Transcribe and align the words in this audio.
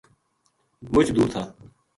مُچ 0.93 1.07
دُور 1.15 1.27
تھا 1.33 1.43